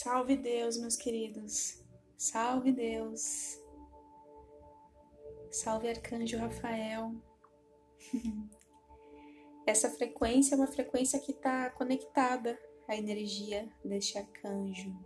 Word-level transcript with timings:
Salve 0.00 0.36
Deus, 0.36 0.76
meus 0.76 0.94
queridos. 0.94 1.84
Salve 2.16 2.70
Deus. 2.70 3.58
Salve 5.50 5.88
Arcanjo 5.88 6.38
Rafael. 6.38 7.16
Essa 9.66 9.90
frequência 9.90 10.54
é 10.54 10.56
uma 10.56 10.68
frequência 10.68 11.18
que 11.18 11.32
está 11.32 11.70
conectada 11.70 12.56
à 12.86 12.94
energia 12.94 13.68
deste 13.84 14.16
arcanjo. 14.16 14.96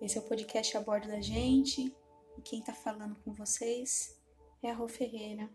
Esse 0.00 0.18
é 0.18 0.20
o 0.20 0.26
podcast 0.26 0.76
a 0.76 0.80
bordo 0.80 1.06
da 1.06 1.20
gente 1.20 1.94
e 2.36 2.42
quem 2.42 2.58
está 2.58 2.74
falando 2.74 3.14
com 3.22 3.32
vocês 3.32 4.20
é 4.64 4.68
a 4.72 4.74
Rô 4.74 4.88
Ferreira. 4.88 5.48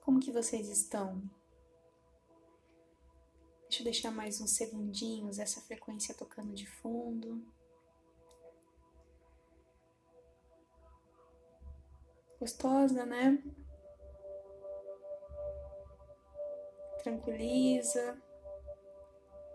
Como 0.00 0.18
que 0.18 0.32
vocês 0.32 0.70
estão? 0.70 1.30
Deixa 3.72 3.80
eu 3.80 3.84
deixar 3.84 4.10
mais 4.10 4.38
uns 4.38 4.50
segundinhos 4.50 5.38
essa 5.38 5.58
frequência 5.62 6.14
tocando 6.14 6.52
de 6.52 6.66
fundo. 6.66 7.42
Gostosa, 12.38 13.06
né? 13.06 13.42
Tranquiliza, 17.02 18.22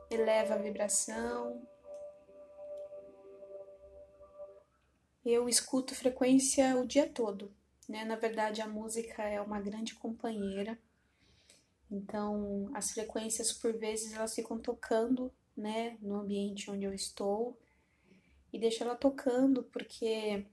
eleva 0.10 0.56
a 0.56 0.58
vibração. 0.58 1.62
Eu 5.24 5.48
escuto 5.48 5.94
frequência 5.94 6.76
o 6.76 6.88
dia 6.88 7.08
todo, 7.08 7.54
né? 7.88 8.04
Na 8.04 8.16
verdade, 8.16 8.64
a 8.64 8.68
música 8.68 9.22
é 9.22 9.40
uma 9.40 9.62
grande 9.62 9.94
companheira 9.94 10.76
então, 11.90 12.70
as 12.74 12.92
frequências 12.92 13.54
por 13.54 13.74
vezes 13.78 14.14
elas 14.14 14.36
ficam 14.36 14.60
tocando, 14.60 15.32
né, 15.56 15.98
no 16.02 16.16
ambiente 16.16 16.70
onde 16.70 16.86
eu 16.86 16.94
estou 16.94 17.58
e 18.52 18.60
deixo 18.60 18.84
ela 18.84 18.96
tocando 18.96 19.64
porque 19.64 20.46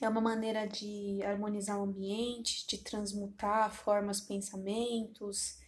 é 0.00 0.08
uma 0.08 0.20
maneira 0.20 0.66
de 0.66 1.22
harmonizar 1.24 1.78
o 1.78 1.84
ambiente, 1.84 2.66
de 2.66 2.78
transmutar 2.78 3.74
formas, 3.74 4.20
pensamentos, 4.20 5.58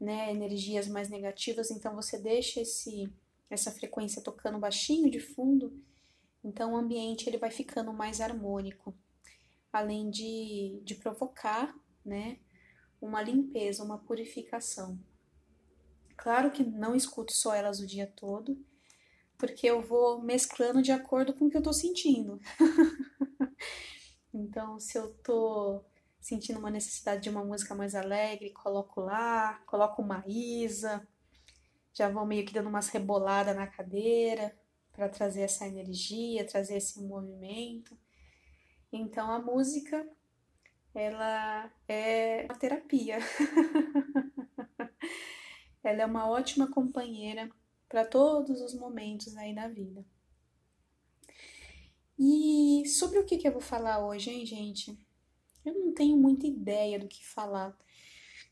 né, 0.00 0.30
energias 0.32 0.88
mais 0.88 1.08
negativas. 1.08 1.70
Então 1.70 1.94
você 1.94 2.18
deixa 2.18 2.60
esse 2.60 3.12
essa 3.50 3.70
frequência 3.70 4.22
tocando 4.22 4.58
baixinho 4.58 5.10
de 5.10 5.20
fundo, 5.20 5.78
então 6.42 6.72
o 6.72 6.76
ambiente 6.76 7.28
ele 7.28 7.36
vai 7.36 7.50
ficando 7.50 7.92
mais 7.92 8.18
harmônico, 8.18 8.94
além 9.70 10.08
de, 10.08 10.80
de 10.82 10.94
provocar, 10.94 11.78
né, 12.02 12.38
uma 13.06 13.22
limpeza, 13.22 13.82
uma 13.82 13.98
purificação. 13.98 14.98
Claro 16.16 16.50
que 16.50 16.62
não 16.62 16.94
escuto 16.94 17.32
só 17.32 17.54
elas 17.54 17.80
o 17.80 17.86
dia 17.86 18.06
todo, 18.06 18.56
porque 19.36 19.66
eu 19.66 19.82
vou 19.82 20.22
mesclando 20.22 20.80
de 20.80 20.92
acordo 20.92 21.34
com 21.34 21.46
o 21.46 21.50
que 21.50 21.56
eu 21.56 21.62
tô 21.62 21.72
sentindo. 21.72 22.40
então, 24.32 24.78
se 24.78 24.96
eu 24.96 25.12
tô 25.14 25.84
sentindo 26.20 26.60
uma 26.60 26.70
necessidade 26.70 27.22
de 27.22 27.30
uma 27.30 27.44
música 27.44 27.74
mais 27.74 27.96
alegre, 27.96 28.52
coloco 28.52 29.00
lá, 29.00 29.54
coloco 29.66 30.00
uma 30.00 30.22
Isa, 30.28 31.06
já 31.92 32.08
vou 32.08 32.24
meio 32.24 32.46
que 32.46 32.54
dando 32.54 32.68
umas 32.68 32.88
reboladas 32.88 33.56
na 33.56 33.66
cadeira 33.66 34.56
para 34.92 35.08
trazer 35.08 35.42
essa 35.42 35.66
energia, 35.66 36.46
trazer 36.46 36.76
esse 36.76 37.02
movimento. 37.02 37.98
Então 38.92 39.30
a 39.30 39.40
música 39.40 40.06
ela 40.94 41.72
é 41.88 42.44
uma 42.44 42.58
terapia. 42.58 43.18
ela 45.82 46.02
é 46.02 46.06
uma 46.06 46.28
ótima 46.28 46.70
companheira 46.70 47.50
para 47.88 48.04
todos 48.04 48.60
os 48.60 48.74
momentos 48.74 49.36
aí 49.36 49.54
da 49.54 49.68
vida. 49.68 50.04
E 52.18 52.84
sobre 52.86 53.18
o 53.18 53.24
que, 53.24 53.36
que 53.36 53.48
eu 53.48 53.52
vou 53.52 53.60
falar 53.60 54.06
hoje, 54.06 54.30
hein, 54.30 54.46
gente? 54.46 54.96
Eu 55.64 55.74
não 55.74 55.92
tenho 55.92 56.16
muita 56.16 56.46
ideia 56.46 56.98
do 56.98 57.08
que 57.08 57.24
falar. 57.24 57.76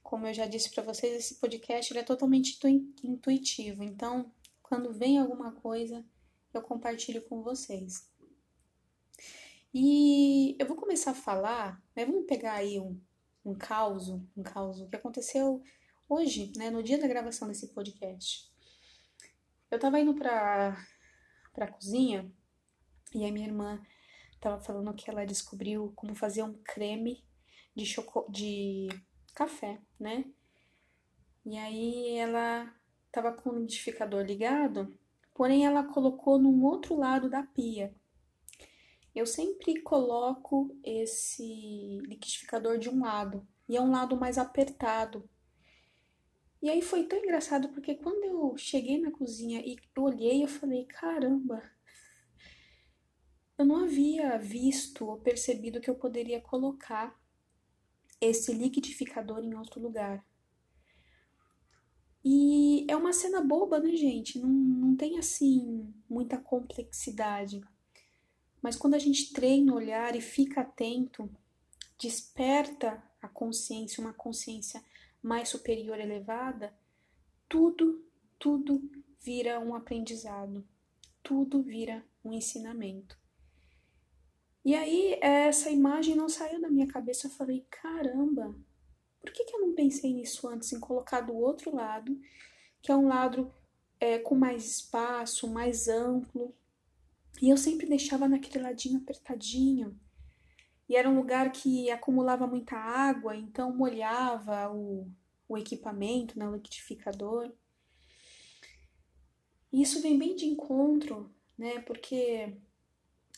Como 0.03 0.27
eu 0.27 0.35
já 0.35 0.47
disse 0.47 0.71
para 0.71 0.83
vocês, 0.83 1.15
esse 1.15 1.35
podcast 1.37 1.97
é 1.97 2.03
totalmente 2.03 2.59
intuitivo. 3.05 3.83
Então, 3.83 4.33
quando 4.63 4.93
vem 4.93 5.19
alguma 5.19 5.53
coisa, 5.53 6.05
eu 6.53 6.63
compartilho 6.63 7.23
com 7.23 7.43
vocês. 7.43 8.09
E 9.73 10.57
eu 10.59 10.67
vou 10.67 10.77
começar 10.77 11.13
a 11.13 11.15
falar, 11.15 11.81
né, 11.95 12.05
vamos 12.05 12.27
pegar 12.27 12.55
aí 12.55 12.81
um, 12.81 13.01
um 13.45 13.55
caos, 13.55 14.09
um 14.09 14.43
caos 14.43 14.85
que 14.89 14.97
aconteceu 14.97 15.63
hoje, 16.09 16.53
né, 16.57 16.71
no 16.71 16.83
dia 16.83 16.99
da 16.99 17.07
gravação 17.07 17.47
desse 17.47 17.69
podcast. 17.69 18.51
Eu 19.71 19.79
tava 19.79 20.01
indo 20.01 20.13
pra, 20.13 20.77
pra 21.55 21.69
cozinha 21.69 22.29
e 23.15 23.25
a 23.25 23.31
minha 23.31 23.47
irmã 23.47 23.81
tava 24.41 24.61
falando 24.61 24.93
que 24.93 25.09
ela 25.09 25.25
descobriu 25.25 25.93
como 25.95 26.17
fazer 26.17 26.43
um 26.43 26.55
creme 26.65 27.25
de, 27.73 27.87
choco 27.87 28.29
de 28.29 28.89
café, 29.37 29.81
né? 30.01 30.25
E 31.47 31.57
aí 31.57 32.17
ela 32.17 32.75
tava 33.13 33.33
com 33.33 33.51
o 33.51 33.59
liquidificador 33.61 34.25
ligado, 34.25 34.93
porém 35.33 35.65
ela 35.65 35.85
colocou 35.85 36.41
num 36.41 36.65
outro 36.65 36.97
lado 36.97 37.31
da 37.31 37.45
pia 37.45 37.95
eu 39.15 39.27
sempre 39.27 39.81
coloco 39.81 40.77
esse 40.85 41.99
liquidificador 42.07 42.79
de 42.79 42.89
um 42.89 43.01
lado 43.03 43.47
e 43.69 43.77
é 43.77 43.81
um 43.81 43.91
lado 43.91 44.17
mais 44.17 44.39
apertado. 44.39 45.29
E 46.63 46.69
aí 46.69 46.83
foi 46.83 47.05
tão 47.05 47.19
engraçado 47.19 47.71
porque 47.71 47.95
quando 47.95 48.23
eu 48.25 48.57
cheguei 48.57 49.01
na 49.01 49.11
cozinha 49.11 49.61
e 49.61 49.77
olhei, 49.97 50.45
eu 50.45 50.49
falei: 50.49 50.85
caramba, 50.85 51.63
eu 53.59 53.65
não 53.65 53.85
havia 53.85 54.39
visto 54.39 55.07
ou 55.07 55.19
percebido 55.19 55.81
que 55.81 55.91
eu 55.91 55.95
poderia 55.95 56.41
colocar 56.41 57.19
esse 58.21 58.53
liquidificador 58.53 59.43
em 59.43 59.55
outro 59.55 59.81
lugar. 59.81 60.25
E 62.23 62.87
é 62.89 62.95
uma 62.95 63.13
cena 63.13 63.41
boba, 63.41 63.81
né, 63.81 63.97
gente? 63.97 64.39
Não, 64.39 64.49
não 64.49 64.97
tem 64.97 65.19
assim 65.19 65.93
muita 66.09 66.37
complexidade. 66.37 67.63
Mas 68.63 68.77
quando 68.77 68.95
a 68.95 68.99
gente 68.99 69.33
treina 69.33 69.73
o 69.73 69.77
olhar 69.77 70.15
e 70.15 70.21
fica 70.21 70.61
atento, 70.61 71.29
desperta 71.99 73.03
a 73.21 73.29
consciência, 73.29 74.01
uma 74.01 74.13
consciência 74.13 74.83
mais 75.23 75.49
superior, 75.49 75.99
elevada, 75.99 76.73
tudo, 77.49 78.05
tudo 78.39 78.83
vira 79.21 79.61
um 79.61 79.75
aprendizado, 79.75 80.67
tudo 81.23 81.63
vira 81.63 82.05
um 82.25 82.33
ensinamento. 82.33 83.19
E 84.65 84.75
aí 84.75 85.19
essa 85.21 85.71
imagem 85.71 86.15
não 86.15 86.29
saiu 86.29 86.61
da 86.61 86.71
minha 86.71 86.87
cabeça, 86.87 87.27
eu 87.27 87.31
falei, 87.31 87.67
caramba, 87.71 88.55
por 89.21 89.33
que, 89.33 89.45
que 89.45 89.55
eu 89.55 89.61
não 89.61 89.75
pensei 89.75 90.13
nisso 90.13 90.49
antes, 90.49 90.73
em 90.73 90.81
colocar 90.81 91.21
do 91.21 91.35
outro 91.35 91.75
lado, 91.75 92.19
que 92.83 92.91
é 92.91 92.97
um 92.97 93.09
lado 93.09 93.53
é, 93.99 94.19
com 94.19 94.35
mais 94.35 94.67
espaço, 94.67 95.49
mais 95.49 95.89
amplo, 95.89 96.55
e 97.41 97.49
eu 97.49 97.57
sempre 97.57 97.87
deixava 97.87 98.29
naquele 98.29 98.63
ladinho 98.63 98.99
apertadinho. 98.99 99.99
E 100.89 100.97
era 100.97 101.09
um 101.09 101.17
lugar 101.17 101.53
que 101.53 101.91
acumulava 101.91 102.47
muita 102.47 102.77
água, 102.77 103.35
então 103.35 103.75
molhava 103.75 104.71
o, 104.71 105.11
o 105.49 105.57
equipamento, 105.57 106.39
né, 106.39 106.49
o 106.49 106.55
liquidificador. 106.55 107.51
E 109.73 109.81
isso 109.81 110.03
vem 110.03 110.19
bem 110.19 110.35
de 110.37 110.47
encontro, 110.47 111.33
né, 111.57 111.81
porque 111.81 112.53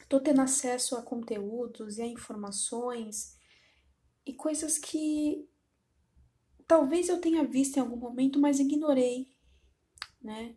estou 0.00 0.18
tendo 0.18 0.40
acesso 0.40 0.96
a 0.96 1.02
conteúdos 1.02 1.98
e 1.98 2.02
a 2.02 2.06
informações 2.06 3.36
e 4.26 4.32
coisas 4.32 4.78
que 4.78 5.46
talvez 6.66 7.08
eu 7.08 7.20
tenha 7.20 7.44
visto 7.44 7.76
em 7.76 7.80
algum 7.80 7.96
momento, 7.96 8.40
mas 8.40 8.58
ignorei, 8.58 9.28
né? 10.20 10.56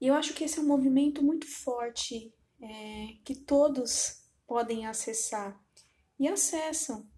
E 0.00 0.06
eu 0.06 0.14
acho 0.14 0.34
que 0.34 0.44
esse 0.44 0.58
é 0.58 0.62
um 0.62 0.66
movimento 0.66 1.22
muito 1.22 1.46
forte 1.46 2.32
é, 2.60 3.16
que 3.24 3.34
todos 3.34 4.24
podem 4.46 4.86
acessar 4.86 5.60
e 6.18 6.28
acessam. 6.28 7.08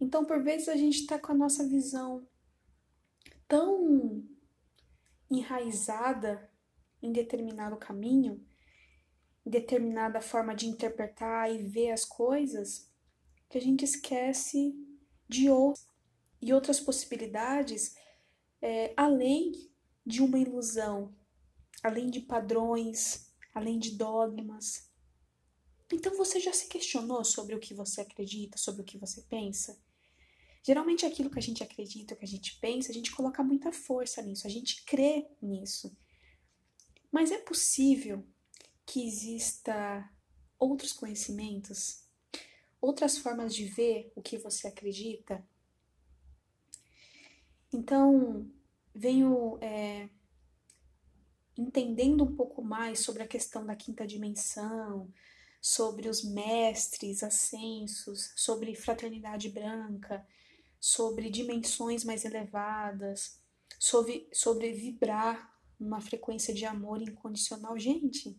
Então, 0.00 0.24
por 0.24 0.42
vezes, 0.42 0.68
a 0.68 0.76
gente 0.76 1.00
está 1.00 1.18
com 1.18 1.32
a 1.32 1.36
nossa 1.36 1.66
visão 1.66 2.26
tão 3.48 4.24
enraizada 5.30 6.50
em 7.02 7.12
determinado 7.12 7.76
caminho, 7.76 8.44
em 9.44 9.50
determinada 9.50 10.20
forma 10.20 10.54
de 10.54 10.66
interpretar 10.66 11.52
e 11.52 11.62
ver 11.62 11.92
as 11.92 12.04
coisas, 12.04 12.90
que 13.48 13.58
a 13.58 13.60
gente 13.60 13.84
esquece 13.84 14.74
de 15.28 15.48
outras 15.48 15.86
e 16.40 16.52
outras 16.52 16.80
possibilidades 16.80 17.94
é, 18.60 18.92
além 18.96 19.52
de 20.04 20.22
uma 20.22 20.38
ilusão, 20.38 21.14
além 21.82 22.10
de 22.10 22.20
padrões, 22.20 23.25
além 23.56 23.78
de 23.78 23.92
dogmas. 23.92 24.90
Então 25.90 26.14
você 26.14 26.38
já 26.38 26.52
se 26.52 26.68
questionou 26.68 27.24
sobre 27.24 27.54
o 27.54 27.58
que 27.58 27.72
você 27.72 28.02
acredita, 28.02 28.58
sobre 28.58 28.82
o 28.82 28.84
que 28.84 28.98
você 28.98 29.22
pensa? 29.22 29.80
Geralmente 30.62 31.06
aquilo 31.06 31.30
que 31.30 31.38
a 31.38 31.42
gente 31.42 31.62
acredita, 31.62 32.14
que 32.14 32.24
a 32.24 32.28
gente 32.28 32.58
pensa, 32.58 32.90
a 32.90 32.94
gente 32.94 33.10
coloca 33.10 33.42
muita 33.42 33.72
força 33.72 34.20
nisso, 34.20 34.46
a 34.46 34.50
gente 34.50 34.84
crê 34.84 35.26
nisso. 35.40 35.96
Mas 37.10 37.30
é 37.30 37.38
possível 37.38 38.26
que 38.84 39.06
exista 39.06 40.06
outros 40.58 40.92
conhecimentos, 40.92 42.04
outras 42.78 43.16
formas 43.16 43.54
de 43.54 43.64
ver 43.64 44.12
o 44.14 44.20
que 44.20 44.36
você 44.36 44.68
acredita? 44.68 45.42
Então, 47.72 48.50
venho 48.94 49.58
é, 49.62 50.10
entendendo 51.56 52.24
um 52.24 52.34
pouco 52.34 52.62
mais 52.62 53.00
sobre 53.00 53.22
a 53.22 53.28
questão 53.28 53.64
da 53.64 53.74
quinta 53.74 54.06
dimensão, 54.06 55.12
sobre 55.60 56.08
os 56.08 56.22
mestres 56.22 57.22
ascensos, 57.22 58.32
sobre 58.36 58.74
fraternidade 58.74 59.48
branca, 59.48 60.26
sobre 60.78 61.30
dimensões 61.30 62.04
mais 62.04 62.24
elevadas, 62.24 63.40
sobre, 63.78 64.28
sobre 64.32 64.72
vibrar 64.72 65.52
numa 65.78 66.00
frequência 66.00 66.54
de 66.54 66.64
amor 66.64 67.02
incondicional. 67.02 67.78
Gente, 67.78 68.38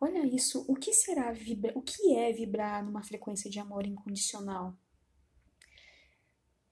olha 0.00 0.24
isso. 0.26 0.64
O 0.68 0.74
que 0.74 0.92
será 0.92 1.32
vibrar? 1.32 1.76
O 1.76 1.82
que 1.82 2.14
é 2.14 2.32
vibrar 2.32 2.84
numa 2.84 3.02
frequência 3.02 3.50
de 3.50 3.58
amor 3.58 3.86
incondicional? 3.86 4.76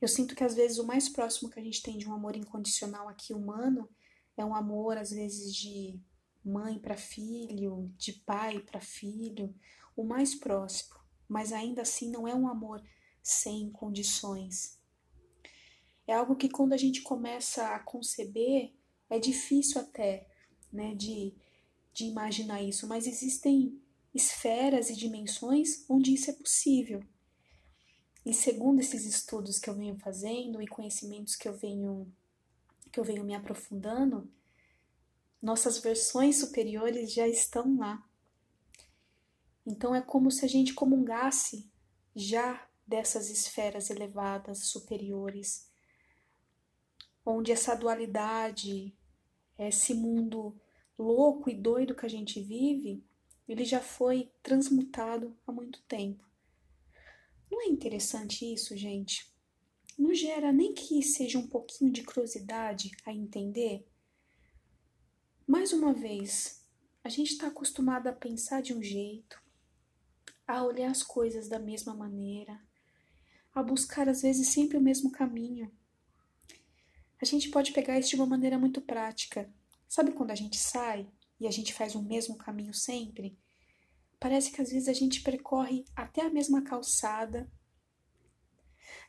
Eu 0.00 0.08
sinto 0.08 0.34
que 0.34 0.44
às 0.44 0.54
vezes 0.54 0.78
o 0.78 0.86
mais 0.86 1.08
próximo 1.08 1.50
que 1.50 1.58
a 1.58 1.62
gente 1.62 1.82
tem 1.82 1.98
de 1.98 2.08
um 2.08 2.14
amor 2.14 2.36
incondicional 2.36 3.08
aqui 3.08 3.32
humano 3.32 3.88
é 4.36 4.44
um 4.44 4.54
amor 4.54 4.98
às 4.98 5.10
vezes 5.10 5.54
de 5.54 6.00
mãe 6.44 6.78
para 6.78 6.96
filho, 6.96 7.92
de 7.96 8.12
pai 8.12 8.60
para 8.60 8.80
filho, 8.80 9.54
o 9.96 10.04
mais 10.04 10.34
próximo, 10.34 10.96
mas 11.28 11.52
ainda 11.52 11.82
assim 11.82 12.10
não 12.10 12.28
é 12.28 12.34
um 12.34 12.48
amor 12.48 12.82
sem 13.22 13.70
condições. 13.70 14.78
É 16.06 16.14
algo 16.14 16.36
que 16.36 16.48
quando 16.48 16.72
a 16.72 16.76
gente 16.76 17.02
começa 17.02 17.74
a 17.74 17.80
conceber, 17.80 18.72
é 19.10 19.18
difícil 19.18 19.80
até, 19.80 20.28
né, 20.72 20.94
de, 20.94 21.34
de 21.92 22.04
imaginar 22.04 22.62
isso, 22.62 22.86
mas 22.86 23.06
existem 23.06 23.80
esferas 24.14 24.88
e 24.88 24.96
dimensões 24.96 25.84
onde 25.88 26.14
isso 26.14 26.30
é 26.30 26.34
possível. 26.34 27.02
E 28.24 28.32
segundo 28.32 28.80
esses 28.80 29.04
estudos 29.04 29.58
que 29.58 29.68
eu 29.68 29.74
venho 29.74 29.96
fazendo 29.98 30.62
e 30.62 30.66
conhecimentos 30.66 31.36
que 31.36 31.48
eu 31.48 31.56
venho 31.56 32.12
que 32.96 33.00
eu 33.00 33.04
venho 33.04 33.24
me 33.24 33.34
aprofundando, 33.34 34.26
nossas 35.42 35.76
versões 35.76 36.38
superiores 36.38 37.12
já 37.12 37.28
estão 37.28 37.76
lá. 37.76 38.02
Então 39.66 39.94
é 39.94 40.00
como 40.00 40.30
se 40.30 40.46
a 40.46 40.48
gente 40.48 40.72
comungasse 40.72 41.70
já 42.14 42.66
dessas 42.86 43.28
esferas 43.28 43.90
elevadas 43.90 44.68
superiores 44.68 45.70
onde 47.22 47.52
essa 47.52 47.74
dualidade, 47.74 48.96
esse 49.58 49.92
mundo 49.92 50.58
louco 50.98 51.50
e 51.50 51.54
doido 51.54 51.94
que 51.94 52.06
a 52.06 52.08
gente 52.08 52.40
vive, 52.40 53.04
ele 53.46 53.66
já 53.66 53.80
foi 53.80 54.32
transmutado 54.42 55.36
há 55.46 55.52
muito 55.52 55.82
tempo. 55.82 56.24
Não 57.50 57.60
é 57.60 57.66
interessante 57.66 58.50
isso, 58.50 58.74
gente? 58.74 59.35
Não 59.96 60.14
gera 60.14 60.52
nem 60.52 60.74
que 60.74 61.02
seja 61.02 61.38
um 61.38 61.46
pouquinho 61.46 61.90
de 61.90 62.02
curiosidade 62.02 62.90
a 63.04 63.12
entender? 63.12 63.86
Mais 65.46 65.72
uma 65.72 65.92
vez, 65.92 66.62
a 67.02 67.08
gente 67.08 67.32
está 67.32 67.46
acostumado 67.46 68.08
a 68.08 68.12
pensar 68.12 68.60
de 68.60 68.74
um 68.74 68.82
jeito, 68.82 69.40
a 70.46 70.62
olhar 70.62 70.90
as 70.90 71.02
coisas 71.02 71.48
da 71.48 71.58
mesma 71.58 71.94
maneira, 71.94 72.60
a 73.54 73.62
buscar 73.62 74.08
às 74.08 74.22
vezes 74.22 74.48
sempre 74.48 74.76
o 74.76 74.82
mesmo 74.82 75.10
caminho. 75.10 75.70
A 77.22 77.24
gente 77.24 77.48
pode 77.48 77.72
pegar 77.72 77.98
isso 77.98 78.10
de 78.10 78.16
uma 78.16 78.26
maneira 78.26 78.58
muito 78.58 78.82
prática. 78.82 79.50
Sabe 79.88 80.12
quando 80.12 80.30
a 80.30 80.34
gente 80.34 80.58
sai 80.58 81.08
e 81.40 81.46
a 81.46 81.50
gente 81.50 81.72
faz 81.72 81.94
o 81.94 82.02
mesmo 82.02 82.36
caminho 82.36 82.74
sempre? 82.74 83.38
Parece 84.20 84.50
que 84.50 84.60
às 84.60 84.70
vezes 84.70 84.88
a 84.88 84.92
gente 84.92 85.22
percorre 85.22 85.84
até 85.94 86.22
a 86.22 86.30
mesma 86.30 86.62
calçada, 86.62 87.50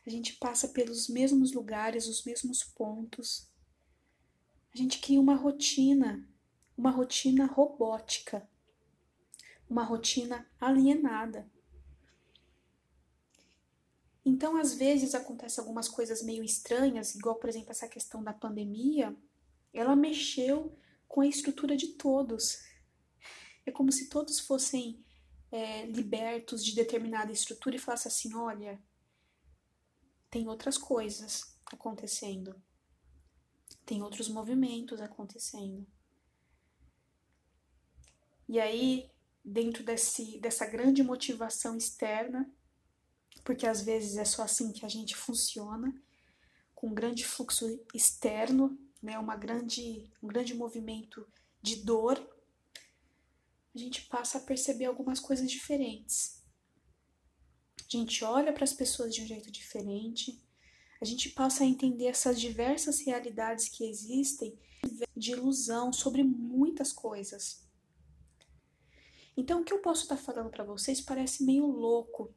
a 0.06 0.10
gente 0.10 0.34
passa 0.34 0.68
pelos 0.68 1.08
mesmos 1.08 1.52
lugares, 1.52 2.06
os 2.06 2.24
mesmos 2.24 2.62
pontos. 2.62 3.48
A 4.72 4.76
gente 4.76 5.00
cria 5.00 5.20
uma 5.20 5.34
rotina, 5.34 6.28
uma 6.76 6.90
rotina 6.90 7.46
robótica, 7.46 8.48
uma 9.68 9.82
rotina 9.82 10.48
alienada. 10.60 11.50
Então, 14.24 14.56
às 14.56 14.74
vezes 14.74 15.14
acontece 15.14 15.58
algumas 15.58 15.88
coisas 15.88 16.22
meio 16.22 16.44
estranhas, 16.44 17.14
igual, 17.14 17.36
por 17.36 17.48
exemplo, 17.48 17.70
essa 17.70 17.88
questão 17.88 18.22
da 18.22 18.32
pandemia, 18.32 19.16
ela 19.72 19.96
mexeu 19.96 20.76
com 21.08 21.22
a 21.22 21.26
estrutura 21.26 21.76
de 21.76 21.88
todos. 21.94 22.58
É 23.64 23.70
como 23.70 23.90
se 23.90 24.08
todos 24.08 24.38
fossem 24.38 25.02
é, 25.50 25.86
libertos 25.86 26.64
de 26.64 26.74
determinada 26.74 27.32
estrutura 27.32 27.76
e 27.76 27.78
falassem 27.78 28.10
assim: 28.10 28.34
olha, 28.34 28.78
tem 30.30 30.48
outras 30.48 30.76
coisas 30.76 31.56
acontecendo, 31.66 32.54
tem 33.84 34.02
outros 34.02 34.28
movimentos 34.28 35.00
acontecendo. 35.00 35.86
E 38.48 38.58
aí, 38.58 39.10
dentro 39.44 39.84
desse, 39.84 40.38
dessa 40.40 40.66
grande 40.66 41.02
motivação 41.02 41.76
externa, 41.76 42.50
porque 43.44 43.66
às 43.66 43.82
vezes 43.82 44.16
é 44.16 44.24
só 44.24 44.42
assim 44.42 44.72
que 44.72 44.84
a 44.84 44.88
gente 44.88 45.14
funciona, 45.16 45.94
com 46.74 46.88
um 46.88 46.94
grande 46.94 47.24
fluxo 47.24 47.80
externo, 47.92 48.78
né, 49.02 49.18
uma 49.18 49.36
grande, 49.36 50.10
um 50.22 50.28
grande 50.28 50.54
movimento 50.54 51.26
de 51.60 51.76
dor, 51.76 52.18
a 53.74 53.78
gente 53.78 54.02
passa 54.02 54.38
a 54.38 54.40
perceber 54.40 54.86
algumas 54.86 55.20
coisas 55.20 55.50
diferentes. 55.50 56.37
A 57.88 57.96
gente 57.96 58.22
olha 58.22 58.52
para 58.52 58.64
as 58.64 58.72
pessoas 58.72 59.14
de 59.14 59.22
um 59.22 59.26
jeito 59.26 59.50
diferente, 59.50 60.38
a 61.00 61.04
gente 61.04 61.30
passa 61.30 61.64
a 61.64 61.66
entender 61.66 62.06
essas 62.06 62.40
diversas 62.40 63.00
realidades 63.00 63.68
que 63.68 63.88
existem 63.88 64.58
de 65.16 65.32
ilusão 65.32 65.92
sobre 65.92 66.22
muitas 66.22 66.92
coisas. 66.92 67.66
Então, 69.36 69.60
o 69.60 69.64
que 69.64 69.72
eu 69.72 69.78
posso 69.78 70.02
estar 70.02 70.16
falando 70.16 70.50
para 70.50 70.64
vocês 70.64 71.00
parece 71.00 71.44
meio 71.44 71.64
louco, 71.64 72.34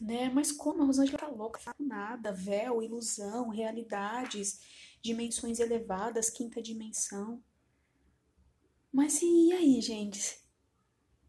né? 0.00 0.30
Mas 0.30 0.50
como 0.50 0.82
a 0.82 0.86
Rosângela 0.86 1.18
tá 1.18 1.28
louca, 1.28 1.60
fala 1.60 1.76
nada, 1.78 2.32
véu, 2.32 2.82
ilusão, 2.82 3.50
realidades, 3.50 4.60
dimensões 5.02 5.60
elevadas, 5.60 6.30
quinta 6.30 6.62
dimensão. 6.62 7.42
Mas 8.90 9.20
e 9.20 9.52
aí, 9.52 9.80
gente? 9.82 10.45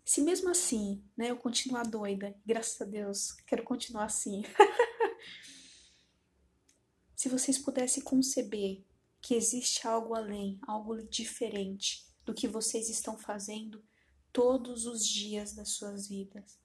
Se 0.07 0.21
mesmo 0.21 0.49
assim, 0.49 1.03
né, 1.17 1.31
eu 1.31 1.37
continuar 1.37 1.83
doida, 1.83 2.33
graças 2.45 2.81
a 2.81 2.85
Deus, 2.85 3.33
quero 3.45 3.63
continuar 3.63 4.05
assim. 4.05 4.41
Se 7.13 7.27
vocês 7.27 7.57
pudessem 7.57 8.01
conceber 8.01 8.85
que 9.19 9.35
existe 9.35 9.85
algo 9.85 10.15
além, 10.15 10.57
algo 10.65 11.01
diferente 11.03 12.07
do 12.23 12.33
que 12.33 12.47
vocês 12.47 12.89
estão 12.89 13.17
fazendo 13.17 13.83
todos 14.31 14.85
os 14.85 15.05
dias 15.05 15.53
das 15.53 15.69
suas 15.69 16.07
vidas 16.07 16.57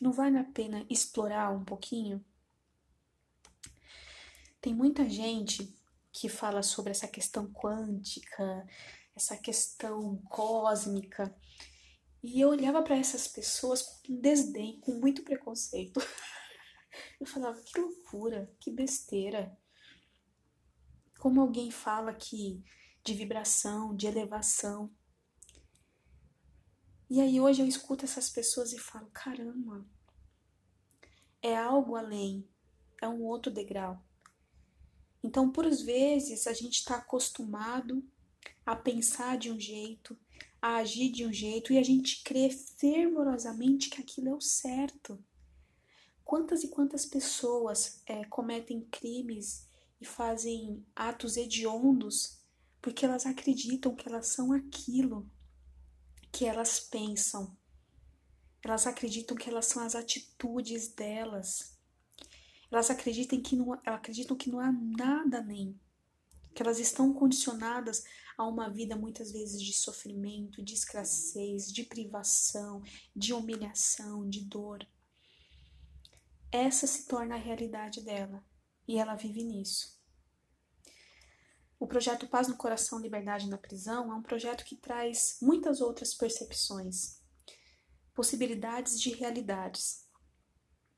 não 0.00 0.12
vale 0.12 0.38
a 0.38 0.44
pena 0.44 0.86
explorar 0.88 1.50
um 1.50 1.64
pouquinho? 1.64 2.24
Tem 4.60 4.74
muita 4.74 5.08
gente 5.08 5.76
que 6.10 6.28
fala 6.28 6.62
sobre 6.62 6.90
essa 6.90 7.06
questão 7.06 7.46
quântica, 7.52 8.66
essa 9.14 9.36
questão 9.36 10.16
cósmica, 10.28 11.34
e 12.22 12.40
eu 12.40 12.48
olhava 12.50 12.82
para 12.82 12.96
essas 12.96 13.26
pessoas 13.26 13.82
com 13.82 14.20
desdém, 14.20 14.80
com 14.80 14.92
muito 14.92 15.22
preconceito. 15.22 16.00
Eu 17.20 17.26
falava, 17.26 17.60
que 17.62 17.78
loucura, 17.78 18.52
que 18.58 18.70
besteira. 18.70 19.56
Como 21.20 21.40
alguém 21.40 21.70
fala 21.70 22.12
que 22.12 22.64
de 23.04 23.14
vibração, 23.14 23.94
de 23.94 24.06
elevação, 24.06 24.90
e 27.10 27.20
aí 27.20 27.40
hoje 27.40 27.60
eu 27.60 27.66
escuto 27.66 28.04
essas 28.04 28.30
pessoas 28.30 28.72
e 28.72 28.78
falo: 28.78 29.10
caramba, 29.12 29.84
é 31.42 31.56
algo 31.56 31.96
além, 31.96 32.48
é 33.02 33.08
um 33.08 33.24
outro 33.24 33.52
degrau. 33.52 34.00
Então, 35.20 35.50
por 35.50 35.68
vezes, 35.68 36.46
a 36.46 36.52
gente 36.52 36.76
está 36.76 36.96
acostumado 36.96 38.08
a 38.64 38.76
pensar 38.76 39.36
de 39.36 39.50
um 39.50 39.58
jeito, 39.58 40.16
a 40.60 40.76
agir 40.76 41.10
de 41.10 41.26
um 41.26 41.32
jeito 41.32 41.72
e 41.72 41.78
a 41.78 41.82
gente 41.82 42.22
crê 42.22 42.50
fervorosamente 42.50 43.88
que 43.88 44.00
aquilo 44.00 44.28
é 44.28 44.34
o 44.34 44.40
certo. 44.40 45.22
Quantas 46.24 46.62
e 46.62 46.68
quantas 46.68 47.06
pessoas 47.06 48.02
é, 48.06 48.24
cometem 48.24 48.82
crimes 48.90 49.66
e 50.00 50.04
fazem 50.04 50.84
atos 50.94 51.36
hediondos 51.36 52.40
porque 52.80 53.04
elas 53.04 53.26
acreditam 53.26 53.94
que 53.94 54.08
elas 54.08 54.28
são 54.28 54.52
aquilo 54.52 55.28
que 56.32 56.46
elas 56.46 56.80
pensam. 56.80 57.56
Elas 58.62 58.86
acreditam 58.86 59.36
que 59.36 59.48
elas 59.48 59.66
são 59.66 59.82
as 59.82 59.94
atitudes 59.94 60.88
delas. 60.88 61.78
Elas 62.70 62.90
acreditam 62.90 63.40
que 63.40 63.56
não, 63.56 63.72
acreditam 63.84 64.36
que 64.36 64.50
não 64.50 64.60
há 64.60 64.70
nada 64.70 65.38
além, 65.38 65.78
que 66.54 66.62
elas 66.62 66.78
estão 66.78 67.12
condicionadas 67.12 68.04
a 68.40 68.46
uma 68.46 68.70
vida 68.70 68.96
muitas 68.96 69.30
vezes 69.30 69.60
de 69.60 69.74
sofrimento, 69.74 70.62
de 70.62 70.72
escassez, 70.72 71.70
de 71.70 71.84
privação, 71.84 72.82
de 73.14 73.34
humilhação, 73.34 74.26
de 74.26 74.42
dor. 74.46 74.86
Essa 76.50 76.86
se 76.86 77.06
torna 77.06 77.34
a 77.34 77.38
realidade 77.38 78.00
dela 78.00 78.42
e 78.88 78.96
ela 78.96 79.14
vive 79.14 79.44
nisso. 79.44 80.00
O 81.78 81.86
projeto 81.86 82.26
Paz 82.28 82.48
no 82.48 82.56
Coração, 82.56 82.98
Liberdade 82.98 83.46
na 83.46 83.58
Prisão 83.58 84.10
é 84.10 84.16
um 84.16 84.22
projeto 84.22 84.64
que 84.64 84.76
traz 84.76 85.36
muitas 85.42 85.82
outras 85.82 86.14
percepções, 86.14 87.20
possibilidades 88.14 88.98
de 88.98 89.10
realidades. 89.10 90.08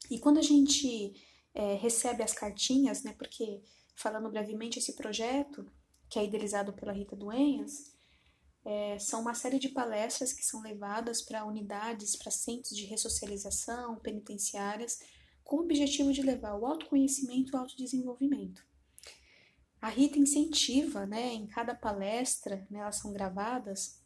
E 0.08 0.20
quando 0.20 0.38
a 0.38 0.42
gente 0.42 1.12
é, 1.52 1.74
recebe 1.74 2.22
as 2.22 2.32
cartinhas, 2.32 3.02
né, 3.02 3.12
porque 3.14 3.64
falando 3.96 4.30
brevemente 4.30 4.78
esse 4.78 4.94
projeto, 4.94 5.68
que 6.12 6.18
é 6.18 6.24
idealizado 6.26 6.74
pela 6.74 6.92
Rita 6.92 7.16
Duenhas, 7.16 7.90
é, 8.66 8.98
são 8.98 9.22
uma 9.22 9.32
série 9.32 9.58
de 9.58 9.70
palestras 9.70 10.30
que 10.30 10.44
são 10.44 10.60
levadas 10.60 11.22
para 11.22 11.46
unidades, 11.46 12.16
para 12.16 12.30
centros 12.30 12.76
de 12.76 12.84
ressocialização 12.84 13.96
penitenciárias, 13.96 15.00
com 15.42 15.56
o 15.56 15.60
objetivo 15.60 16.12
de 16.12 16.20
levar 16.20 16.54
o 16.54 16.66
autoconhecimento 16.66 17.52
e 17.52 17.56
o 17.56 17.58
autodesenvolvimento. 17.58 18.62
A 19.80 19.88
Rita 19.88 20.18
incentiva, 20.18 21.06
né, 21.06 21.32
em 21.32 21.46
cada 21.46 21.74
palestra, 21.74 22.66
né, 22.70 22.80
elas 22.80 22.96
são 22.96 23.10
gravadas, 23.10 23.98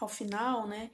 ao 0.00 0.08
final, 0.08 0.66
né, 0.66 0.90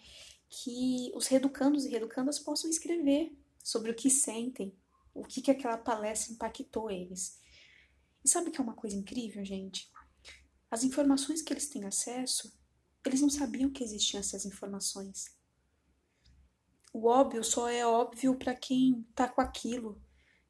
que 0.50 1.10
os 1.14 1.28
reeducandos 1.28 1.86
e 1.86 1.88
reeducandas 1.88 2.38
possam 2.38 2.68
escrever 2.68 3.34
sobre 3.64 3.90
o 3.90 3.94
que 3.94 4.10
sentem, 4.10 4.76
o 5.14 5.24
que, 5.24 5.40
que 5.40 5.50
aquela 5.50 5.78
palestra 5.78 6.34
impactou 6.34 6.90
eles. 6.90 7.40
E 8.22 8.28
sabe 8.28 8.50
que 8.50 8.60
é 8.60 8.62
uma 8.62 8.74
coisa 8.74 8.94
incrível, 8.94 9.42
gente? 9.42 9.90
As 10.70 10.84
informações 10.84 11.42
que 11.42 11.52
eles 11.52 11.68
têm 11.68 11.84
acesso, 11.84 12.52
eles 13.04 13.20
não 13.20 13.30
sabiam 13.30 13.70
que 13.70 13.84
existiam 13.84 14.20
essas 14.20 14.44
informações. 14.44 15.36
O 16.92 17.06
óbvio 17.06 17.44
só 17.44 17.68
é 17.68 17.86
óbvio 17.86 18.36
para 18.36 18.54
quem 18.54 19.04
está 19.10 19.28
com 19.28 19.40
aquilo, 19.40 20.00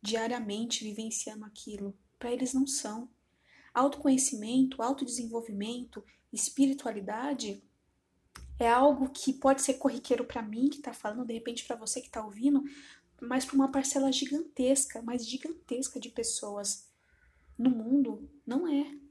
diariamente 0.01 0.85
vivenciando 0.85 1.45
aquilo. 1.45 1.99
Para 2.19 2.33
eles 2.33 2.55
não 2.55 2.67
são. 2.67 3.11
Autoconhecimento, 3.75 4.81
autodesenvolvimento, 4.81 6.05
espiritualidade 6.33 7.63
é 8.59 8.71
algo 8.71 9.11
que 9.11 9.33
pode 9.33 9.61
ser 9.61 9.75
corriqueiro 9.75 10.25
para 10.25 10.41
mim 10.41 10.69
que 10.69 10.77
está 10.77 10.93
falando, 10.93 11.27
de 11.27 11.35
repente 11.35 11.65
para 11.67 11.77
você 11.77 12.01
que 12.01 12.07
está 12.07 12.25
ouvindo, 12.25 12.63
mas 13.21 13.45
para 13.45 13.55
uma 13.55 13.71
parcela 13.71 14.11
gigantesca, 14.11 15.03
mais 15.03 15.27
gigantesca 15.27 16.01
de 16.01 16.09
pessoas 16.09 16.89
no 17.59 17.71
mundo, 17.71 18.31
não 18.47 18.67
é. 18.67 19.06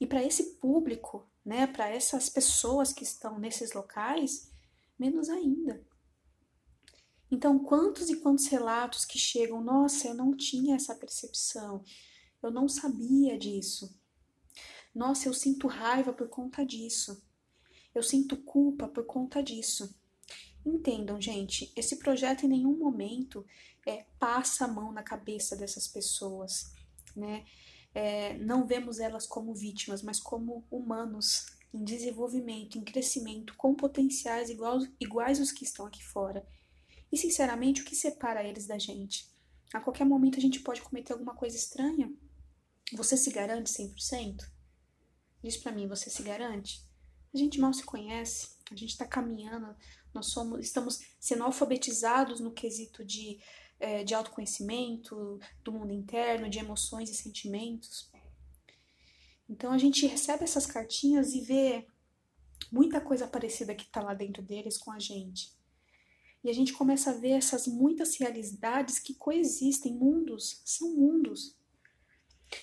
E 0.00 0.06
para 0.06 0.24
esse 0.24 0.54
público, 0.54 1.28
né, 1.44 1.66
para 1.66 1.88
essas 1.88 2.28
pessoas 2.30 2.92
que 2.92 3.04
estão 3.04 3.38
nesses 3.38 3.72
locais, 3.72 4.50
menos 4.98 5.28
ainda. 5.28 5.84
Então, 7.30 7.58
quantos 7.58 8.10
e 8.10 8.16
quantos 8.16 8.46
relatos 8.46 9.04
que 9.04 9.18
chegam, 9.18 9.62
nossa, 9.62 10.08
eu 10.08 10.14
não 10.14 10.36
tinha 10.36 10.74
essa 10.74 10.94
percepção, 10.94 11.84
eu 12.42 12.50
não 12.50 12.68
sabia 12.68 13.38
disso. 13.38 13.94
Nossa, 14.94 15.28
eu 15.28 15.34
sinto 15.34 15.68
raiva 15.68 16.12
por 16.12 16.28
conta 16.28 16.64
disso. 16.64 17.22
Eu 17.94 18.02
sinto 18.02 18.36
culpa 18.36 18.88
por 18.88 19.04
conta 19.04 19.42
disso. 19.42 19.94
Entendam, 20.64 21.20
gente, 21.20 21.72
esse 21.76 21.96
projeto 21.96 22.44
em 22.44 22.48
nenhum 22.48 22.76
momento 22.76 23.46
é, 23.86 24.04
passa 24.18 24.64
a 24.64 24.68
mão 24.68 24.92
na 24.92 25.02
cabeça 25.02 25.56
dessas 25.56 25.86
pessoas, 25.86 26.72
né? 27.16 27.44
É, 27.94 28.34
não 28.38 28.66
vemos 28.66 29.00
elas 29.00 29.26
como 29.26 29.54
vítimas, 29.54 30.02
mas 30.02 30.20
como 30.20 30.64
humanos 30.70 31.46
em 31.72 31.84
desenvolvimento, 31.84 32.78
em 32.78 32.84
crescimento, 32.84 33.54
com 33.56 33.74
potenciais 33.74 34.50
iguais, 34.50 34.88
iguais 35.00 35.40
aos 35.40 35.52
que 35.52 35.64
estão 35.64 35.86
aqui 35.86 36.02
fora. 36.02 36.46
E, 37.10 37.16
sinceramente, 37.16 37.82
o 37.82 37.84
que 37.84 37.96
separa 37.96 38.44
eles 38.44 38.66
da 38.66 38.78
gente? 38.78 39.30
A 39.72 39.80
qualquer 39.80 40.04
momento 40.04 40.38
a 40.38 40.42
gente 40.42 40.60
pode 40.60 40.82
cometer 40.82 41.12
alguma 41.12 41.34
coisa 41.34 41.56
estranha, 41.56 42.12
você 42.92 43.16
se 43.16 43.30
garante 43.30 43.70
100%? 43.70 44.44
Diz 45.42 45.56
para 45.56 45.72
mim, 45.72 45.86
você 45.86 46.10
se 46.10 46.22
garante? 46.22 46.84
A 47.32 47.38
gente 47.38 47.60
mal 47.60 47.72
se 47.72 47.84
conhece, 47.84 48.56
a 48.70 48.74
gente 48.74 48.90
está 48.90 49.06
caminhando, 49.06 49.74
nós 50.12 50.26
somos, 50.26 50.60
estamos 50.60 51.00
sendo 51.20 51.44
alfabetizados 51.44 52.40
no 52.40 52.52
quesito 52.52 53.04
de, 53.04 53.40
é, 53.80 54.04
de 54.04 54.14
autoconhecimento, 54.14 55.40
do 55.64 55.72
mundo 55.72 55.92
interno, 55.92 56.50
de 56.50 56.58
emoções 56.58 57.10
e 57.10 57.14
sentimentos. 57.14 58.10
Então 59.48 59.72
a 59.72 59.78
gente 59.78 60.06
recebe 60.06 60.44
essas 60.44 60.66
cartinhas 60.66 61.34
e 61.34 61.40
vê 61.40 61.86
muita 62.70 63.00
coisa 63.00 63.26
parecida 63.26 63.74
que 63.74 63.84
está 63.84 64.00
lá 64.00 64.14
dentro 64.14 64.42
deles 64.42 64.76
com 64.76 64.92
a 64.92 64.98
gente. 64.98 65.58
E 66.44 66.48
a 66.48 66.52
gente 66.52 66.72
começa 66.72 67.10
a 67.10 67.14
ver 67.14 67.30
essas 67.30 67.66
muitas 67.66 68.16
realidades 68.16 68.98
que 68.98 69.14
coexistem, 69.14 69.94
mundos, 69.94 70.62
são 70.64 70.94
mundos. 70.94 71.56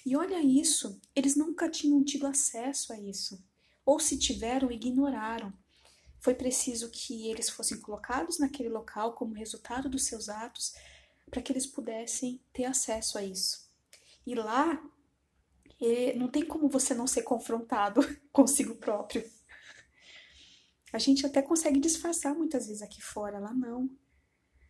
E 0.06 0.16
olha 0.16 0.42
isso, 0.42 1.00
eles 1.16 1.36
nunca 1.36 1.70
tinham 1.70 2.04
tido 2.04 2.26
acesso 2.26 2.92
a 2.92 3.00
isso, 3.00 3.44
ou 3.86 4.00
se 4.00 4.18
tiveram, 4.18 4.72
ignoraram. 4.72 5.54
Foi 6.20 6.34
preciso 6.34 6.90
que 6.90 7.28
eles 7.28 7.50
fossem 7.50 7.80
colocados 7.80 8.40
naquele 8.40 8.70
local 8.70 9.14
como 9.14 9.36
resultado 9.36 9.88
dos 9.88 10.06
seus 10.06 10.28
atos 10.28 10.74
para 11.30 11.42
que 11.42 11.52
eles 11.52 11.66
pudessem 11.66 12.42
ter 12.54 12.66
acesso 12.66 13.18
a 13.18 13.24
isso. 13.24 13.70
E 14.26 14.36
lá, 14.36 14.82
não 16.16 16.28
tem 16.28 16.46
como 16.46 16.68
você 16.68 16.94
não 16.94 17.08
ser 17.08 17.24
confrontado 17.24 18.02
consigo 18.32 18.76
próprio. 18.76 19.24
A 20.92 20.98
gente 20.98 21.26
até 21.26 21.42
consegue 21.42 21.80
disfarçar 21.80 22.34
muitas 22.34 22.68
vezes 22.68 22.82
aqui 22.82 23.02
fora, 23.02 23.40
lá 23.40 23.54
não. 23.54 23.90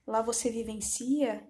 Lá 0.05 0.21
você 0.21 0.49
vivencia 0.49 1.47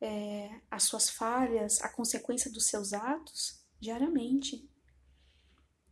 é, 0.00 0.60
as 0.70 0.84
suas 0.84 1.10
falhas, 1.10 1.80
a 1.82 1.88
consequência 1.88 2.50
dos 2.50 2.66
seus 2.66 2.92
atos 2.92 3.62
diariamente. 3.78 4.68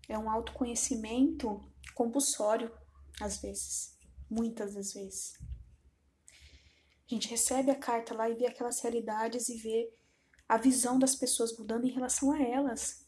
É 0.08 0.18
um 0.18 0.30
autoconhecimento 0.30 1.62
compulsório, 1.94 2.72
às 3.20 3.38
vezes, 3.38 3.96
muitas 4.30 4.75
das 4.75 4.94
vezes. 4.94 5.34
A 7.08 7.14
gente 7.14 7.28
recebe 7.28 7.70
a 7.70 7.78
carta 7.78 8.14
lá 8.14 8.28
e 8.28 8.34
vê 8.34 8.46
aquelas 8.46 8.80
realidades 8.80 9.48
e 9.48 9.56
vê 9.56 9.92
a 10.48 10.56
visão 10.56 10.98
das 10.98 11.14
pessoas 11.14 11.56
mudando 11.56 11.84
em 11.84 11.92
relação 11.92 12.32
a 12.32 12.42
elas. 12.42 13.06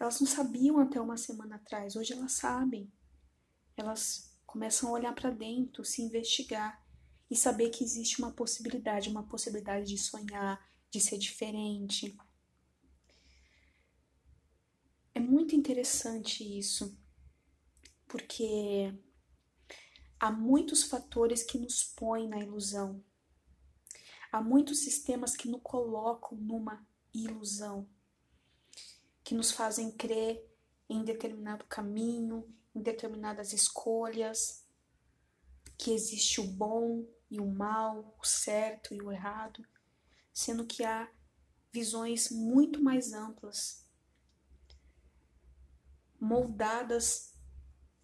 Elas 0.00 0.20
não 0.20 0.26
sabiam 0.26 0.80
até 0.80 1.00
uma 1.00 1.16
semana 1.16 1.56
atrás, 1.56 1.96
hoje 1.96 2.12
elas 2.12 2.32
sabem. 2.32 2.90
Elas 3.76 4.34
começam 4.46 4.88
a 4.88 4.92
olhar 4.92 5.14
para 5.14 5.30
dentro, 5.30 5.84
se 5.84 6.02
investigar 6.02 6.82
e 7.30 7.36
saber 7.36 7.70
que 7.70 7.84
existe 7.84 8.18
uma 8.18 8.32
possibilidade, 8.32 9.08
uma 9.08 9.26
possibilidade 9.26 9.86
de 9.86 9.98
sonhar, 9.98 10.64
de 10.90 11.00
ser 11.00 11.18
diferente. 11.18 12.16
É 15.14 15.20
muito 15.20 15.54
interessante 15.54 16.42
isso, 16.58 16.96
porque 18.06 18.92
há 20.24 20.32
muitos 20.32 20.84
fatores 20.84 21.42
que 21.42 21.58
nos 21.58 21.84
põem 21.84 22.26
na 22.26 22.38
ilusão. 22.38 23.04
Há 24.32 24.40
muitos 24.40 24.78
sistemas 24.78 25.36
que 25.36 25.46
nos 25.46 25.60
colocam 25.62 26.38
numa 26.38 26.82
ilusão, 27.12 27.86
que 29.22 29.34
nos 29.34 29.50
fazem 29.50 29.90
crer 29.90 30.42
em 30.88 31.04
determinado 31.04 31.66
caminho, 31.66 32.42
em 32.74 32.80
determinadas 32.80 33.52
escolhas, 33.52 34.66
que 35.76 35.92
existe 35.92 36.40
o 36.40 36.44
bom 36.44 37.06
e 37.30 37.38
o 37.38 37.46
mal, 37.46 38.16
o 38.18 38.24
certo 38.24 38.94
e 38.94 39.02
o 39.02 39.12
errado, 39.12 39.62
sendo 40.32 40.64
que 40.64 40.84
há 40.84 41.06
visões 41.70 42.30
muito 42.30 42.82
mais 42.82 43.12
amplas, 43.12 43.86
moldadas 46.18 47.34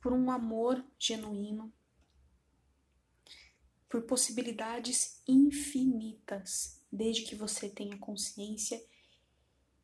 por 0.03 0.13
um 0.13 0.31
amor 0.31 0.85
genuíno, 0.99 1.73
por 3.91 4.03
possibilidades 4.03 5.21
infinitas, 5.27 6.81
desde 6.91 7.23
que 7.23 7.35
você 7.35 7.69
tenha 7.69 7.99
consciência 7.99 8.81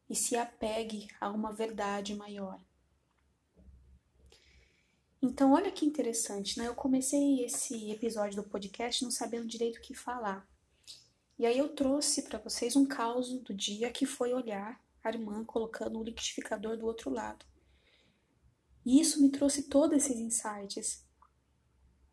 e 0.09 0.15
se 0.15 0.37
apegue 0.37 1.09
a 1.21 1.29
uma 1.29 1.53
verdade 1.53 2.15
maior. 2.15 2.61
Então, 5.21 5.53
olha 5.53 5.73
que 5.73 5.85
interessante, 5.85 6.57
né? 6.57 6.69
Eu 6.69 6.75
comecei 6.77 7.45
esse 7.45 7.91
episódio 7.91 8.41
do 8.41 8.49
podcast 8.49 9.03
não 9.03 9.11
sabendo 9.11 9.49
direito 9.49 9.79
o 9.79 9.83
que 9.83 9.93
falar. 9.93 10.49
E 11.37 11.45
aí 11.45 11.59
eu 11.59 11.75
trouxe 11.75 12.23
para 12.23 12.39
vocês 12.39 12.77
um 12.77 12.87
caos 12.87 13.29
do 13.41 13.53
dia 13.53 13.91
que 13.91 14.07
foi 14.07 14.33
olhar 14.33 14.81
a 15.03 15.09
irmã 15.09 15.45
colocando 15.45 15.99
o 15.99 16.05
liquidificador 16.05 16.77
do 16.77 16.87
outro 16.87 17.11
lado. 17.11 17.45
E 18.85 19.01
isso 19.01 19.21
me 19.21 19.31
trouxe 19.31 19.65
todos 19.65 19.97
esses 19.97 20.17
insights. 20.17 21.06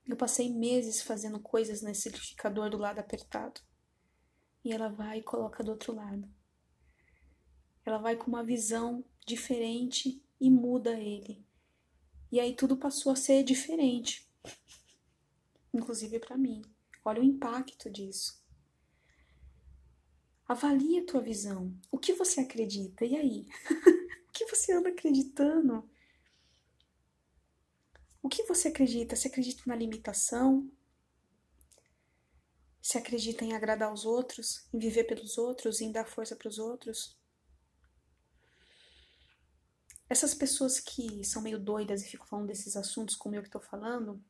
Eu 0.07 0.17
passei 0.17 0.53
meses 0.53 1.01
fazendo 1.01 1.39
coisas 1.39 1.81
nesse 1.81 2.09
liquidificador 2.09 2.69
do 2.69 2.77
lado 2.77 2.99
apertado. 2.99 3.61
e 4.65 4.71
ela 4.71 4.87
vai 4.87 5.19
e 5.19 5.23
coloca 5.23 5.61
do 5.63 5.71
outro 5.71 5.93
lado. 5.93 6.29
Ela 7.85 7.97
vai 7.97 8.15
com 8.15 8.27
uma 8.27 8.43
visão 8.43 9.03
diferente 9.25 10.23
e 10.39 10.49
muda 10.49 10.97
ele. 10.97 11.45
E 12.31 12.39
aí 12.39 12.55
tudo 12.55 12.77
passou 12.77 13.11
a 13.11 13.15
ser 13.15 13.43
diferente. 13.43 14.27
Inclusive 15.73 16.19
para 16.19 16.37
mim. 16.37 16.61
Olha 17.03 17.21
o 17.21 17.25
impacto 17.25 17.89
disso. 17.89 18.41
Avalie 20.47 20.99
a 20.99 21.05
tua 21.05 21.21
visão. 21.21 21.77
O 21.91 21.97
que 21.97 22.13
você 22.13 22.41
acredita? 22.41 23.05
E 23.05 23.15
aí? 23.15 23.45
o 24.29 24.31
que 24.31 24.45
você 24.45 24.73
anda 24.73 24.89
acreditando? 24.89 25.89
O 28.23 28.29
que 28.29 28.43
você 28.43 28.69
acredita? 28.69 29.17
Você 29.17 29.27
acredita 29.27 29.63
na 29.67 29.75
limitação? 29.75 30.71
Você 32.81 32.97
acredita 32.97 33.43
em 33.43 33.53
agradar 33.53 33.91
os 33.93 34.05
outros, 34.05 34.65
em 34.73 34.79
viver 34.79 35.03
pelos 35.03 35.37
outros, 35.37 35.81
em 35.81 35.91
dar 35.91 36.05
força 36.05 36.33
para 36.33 36.47
os 36.47 36.57
outros? 36.57 37.17
Essas 40.09 40.33
pessoas 40.33 40.79
que 40.79 41.23
são 41.25 41.41
meio 41.41 41.59
doidas 41.59 42.01
e 42.01 42.09
ficam 42.09 42.25
falando 42.25 42.47
desses 42.47 42.77
assuntos 42.77 43.15
como 43.15 43.35
eu 43.35 43.41
que 43.41 43.49
estou 43.49 43.61
falando, 43.61 44.23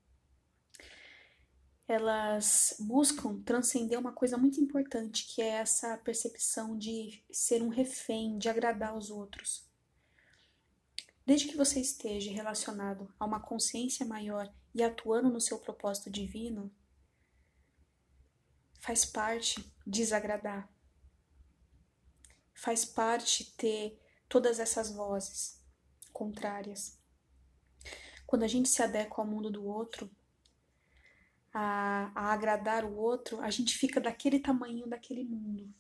elas 1.87 2.75
buscam 2.79 3.43
transcender 3.43 3.99
uma 3.99 4.11
coisa 4.11 4.37
muito 4.37 4.59
importante, 4.59 5.27
que 5.27 5.41
é 5.41 5.49
essa 5.49 5.95
percepção 5.97 6.75
de 6.75 7.23
ser 7.31 7.61
um 7.61 7.69
refém, 7.69 8.39
de 8.39 8.49
agradar 8.49 8.97
os 8.97 9.11
outros. 9.11 9.71
Desde 11.25 11.47
que 11.47 11.55
você 11.55 11.79
esteja 11.79 12.31
relacionado 12.31 13.13
a 13.17 13.25
uma 13.25 13.39
consciência 13.39 14.05
maior 14.05 14.53
e 14.75 14.83
atuando 14.83 15.29
no 15.29 15.39
seu 15.39 15.57
propósito 15.57 16.09
divino, 16.09 16.69
faz 18.79 19.05
parte 19.05 19.63
desagradar. 19.87 20.69
Faz 22.53 22.83
parte 22.83 23.55
ter 23.55 23.99
todas 24.27 24.59
essas 24.59 24.93
vozes 24.93 25.61
contrárias. 26.11 26.99
Quando 28.25 28.43
a 28.43 28.47
gente 28.47 28.67
se 28.67 28.83
adequa 28.83 29.21
ao 29.21 29.27
mundo 29.27 29.49
do 29.49 29.65
outro, 29.65 30.11
a, 31.53 32.11
a 32.15 32.33
agradar 32.33 32.83
o 32.83 32.97
outro, 32.97 33.39
a 33.39 33.49
gente 33.49 33.77
fica 33.77 34.01
daquele 34.01 34.39
tamanho 34.39 34.87
daquele 34.87 35.23
mundo. 35.23 35.73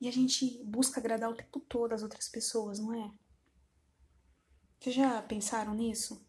E 0.00 0.08
a 0.08 0.12
gente 0.12 0.62
busca 0.64 1.00
agradar 1.00 1.30
o 1.30 1.34
tempo 1.34 1.58
todo 1.60 1.92
as 1.92 2.02
outras 2.02 2.28
pessoas, 2.28 2.78
não 2.78 2.94
é? 2.94 3.10
Vocês 4.78 4.94
já 4.94 5.22
pensaram 5.22 5.74
nisso? 5.74 6.24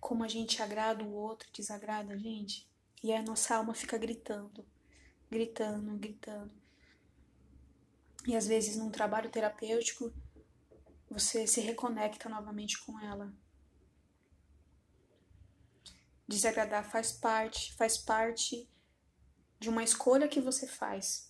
Como 0.00 0.24
a 0.24 0.28
gente 0.28 0.60
agrada 0.60 1.04
o 1.04 1.12
outro, 1.12 1.48
desagrada 1.52 2.14
a 2.14 2.18
gente? 2.18 2.68
E 3.02 3.12
a 3.12 3.22
nossa 3.22 3.54
alma 3.54 3.72
fica 3.72 3.96
gritando, 3.96 4.66
gritando, 5.30 5.96
gritando. 5.96 6.52
E 8.26 8.34
às 8.34 8.46
vezes 8.46 8.76
num 8.76 8.90
trabalho 8.90 9.30
terapêutico 9.30 10.12
você 11.08 11.46
se 11.46 11.60
reconecta 11.60 12.28
novamente 12.28 12.84
com 12.84 12.98
ela. 12.98 13.32
Desagradar 16.26 16.84
faz 16.84 17.12
parte, 17.12 17.72
faz 17.74 17.96
parte 17.96 18.68
de 19.60 19.68
uma 19.68 19.84
escolha 19.84 20.26
que 20.26 20.40
você 20.40 20.66
faz 20.66 21.25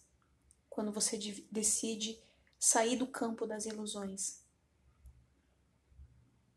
quando 0.76 0.92
você 0.92 1.18
decide 1.50 2.22
sair 2.58 2.96
do 2.96 3.06
campo 3.06 3.46
das 3.46 3.66
ilusões. 3.66 4.44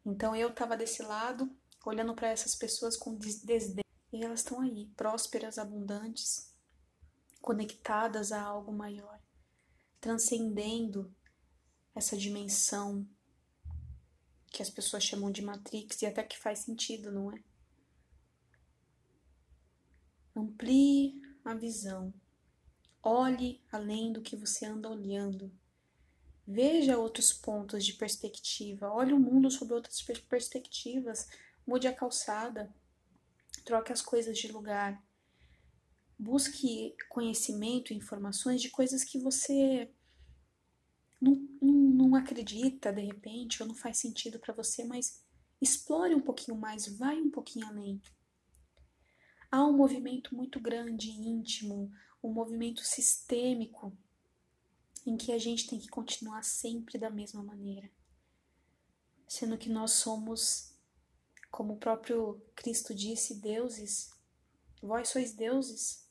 Então 0.06 0.36
eu 0.36 0.50
estava 0.50 0.78
desse 0.78 1.02
lado, 1.02 1.50
olhando 1.86 2.14
para 2.14 2.28
essas 2.28 2.54
pessoas 2.54 2.98
com 2.98 3.16
desdém, 3.16 3.84
e 4.12 4.24
elas 4.24 4.42
estão 4.42 4.60
aí, 4.60 4.92
prósperas, 4.96 5.58
abundantes, 5.58 6.54
conectadas 7.42 8.32
a 8.32 8.42
algo 8.42 8.72
maior 8.72 9.20
transcendendo 10.00 11.14
essa 11.94 12.16
dimensão 12.16 13.08
que 14.48 14.62
as 14.62 14.70
pessoas 14.70 15.04
chamam 15.04 15.32
de 15.32 15.42
Matrix 15.42 16.02
e 16.02 16.06
até 16.06 16.24
que 16.24 16.38
faz 16.38 16.60
sentido, 16.60 17.12
não 17.12 17.32
é? 17.32 17.44
Amplie 20.36 21.22
a 21.44 21.54
visão. 21.54 22.14
Olhe 23.02 23.62
além 23.72 24.12
do 24.12 24.22
que 24.22 24.36
você 24.36 24.66
anda 24.66 24.90
olhando. 24.90 25.52
Veja 26.46 26.98
outros 26.98 27.32
pontos 27.32 27.86
de 27.86 27.94
perspectiva. 27.94 28.92
Olhe 28.92 29.14
o 29.14 29.20
mundo 29.20 29.50
sob 29.52 29.74
outras 29.74 30.02
perspectivas. 30.28 31.28
Mude 31.66 31.88
a 31.88 31.94
calçada. 31.94 32.74
Troque 33.64 33.94
as 33.94 34.02
coisas 34.02 34.38
de 34.38 34.52
lugar. 34.52 35.02
Busque 36.18 36.96
conhecimento 37.08 37.94
e 37.94 37.96
informações 37.96 38.62
de 38.62 38.70
coisas 38.70 39.04
que 39.04 39.20
você 39.20 39.90
não, 41.22 41.36
não, 41.62 42.16
acredita 42.16 42.92
de 42.92 43.02
repente 43.02 43.62
ou 43.62 43.68
não 43.68 43.76
faz 43.76 43.98
sentido 43.98 44.40
para 44.40 44.54
você, 44.54 44.84
mas 44.84 45.24
explore 45.62 46.16
um 46.16 46.22
pouquinho 46.22 46.58
mais, 46.58 46.88
vai 46.98 47.22
um 47.22 47.30
pouquinho 47.30 47.68
além. 47.68 48.02
Há 49.52 49.66
um 49.66 49.76
movimento 49.76 50.36
muito 50.36 50.60
grande, 50.60 51.10
íntimo, 51.10 51.92
um 52.24 52.32
movimento 52.32 52.84
sistêmico 52.84 53.96
em 55.06 55.18
que 55.18 55.32
a 55.32 55.38
gente 55.38 55.68
tem 55.68 55.80
que 55.80 55.88
continuar 55.88 56.44
sempre 56.44 56.98
da 56.98 57.10
mesma 57.10 57.42
maneira, 57.42 57.90
sendo 59.28 59.58
que 59.58 59.70
nós 59.70 59.92
somos, 59.92 60.76
como 61.50 61.74
o 61.74 61.78
próprio 61.78 62.42
Cristo 62.56 62.94
disse, 62.94 63.36
deuses. 63.36 64.12
Vós 64.82 65.10
sois 65.10 65.34
deuses 65.34 66.08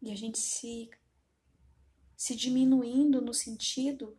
e 0.00 0.10
a 0.10 0.16
gente 0.16 0.38
se 0.38 0.90
se 2.16 2.34
diminuindo 2.34 3.20
no 3.20 3.34
sentido 3.34 4.18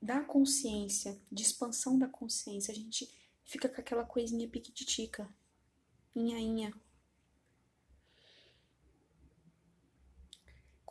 da 0.00 0.22
consciência, 0.22 1.18
de 1.32 1.42
expansão 1.42 1.98
da 1.98 2.06
consciência. 2.06 2.70
A 2.70 2.74
gente 2.74 3.10
fica 3.42 3.70
com 3.70 3.80
aquela 3.80 4.04
coisinha 4.04 4.46
piquititica, 4.46 5.26
inha 6.14 6.38